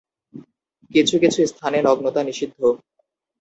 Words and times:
কিছু 0.91 1.15
কিছু 1.19 1.39
স্থানে 1.47 1.77
নগ্নতা 1.81 2.21
নিষিদ্ধ। 2.23 2.59